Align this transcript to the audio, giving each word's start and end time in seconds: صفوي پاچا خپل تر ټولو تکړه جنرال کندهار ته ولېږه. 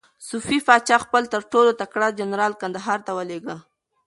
صفوي 0.27 0.59
پاچا 0.67 0.97
خپل 1.05 1.23
تر 1.33 1.41
ټولو 1.51 1.71
تکړه 1.81 2.07
جنرال 2.19 2.53
کندهار 2.61 2.99
ته 3.07 3.11
ولېږه. 3.17 3.57